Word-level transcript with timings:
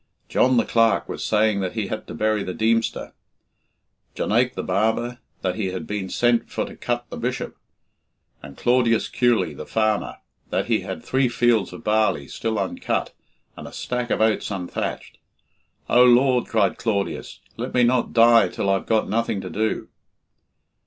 John 0.29 0.57
the 0.57 0.65
Clerk 0.65 1.07
was 1.07 1.23
saying 1.23 1.59
that 1.59 1.73
he 1.73 1.85
had 1.85 2.07
to 2.07 2.15
bury 2.15 2.41
the 2.43 2.55
Deemster; 2.55 3.13
Jonaique, 4.15 4.55
the 4.55 4.63
barber, 4.63 5.19
that 5.43 5.57
he 5.57 5.67
had 5.67 5.85
been 5.85 6.09
sent 6.09 6.49
for 6.49 6.65
to 6.65 6.75
"cut" 6.75 7.07
the 7.11 7.17
Bishop; 7.17 7.55
and 8.41 8.57
Claudius 8.57 9.07
Kewley, 9.07 9.53
the 9.53 9.67
farmer, 9.67 10.17
that 10.49 10.65
he 10.65 10.79
had 10.79 11.03
three 11.03 11.29
fields 11.29 11.71
of 11.71 11.83
barley 11.83 12.27
still 12.27 12.57
uncut 12.57 13.13
and 13.55 13.67
a 13.67 13.71
stack 13.71 14.09
of 14.09 14.21
oats 14.21 14.49
unthatched. 14.49 15.19
"Oh, 15.87 16.05
Lord," 16.05 16.47
cried 16.47 16.79
Claudius, 16.79 17.39
"let 17.57 17.75
me 17.75 17.83
not 17.83 18.11
die 18.11 18.47
till 18.47 18.71
I've 18.71 18.87
got 18.87 19.07
nothing 19.07 19.39
to 19.41 19.51
do!" 19.51 19.87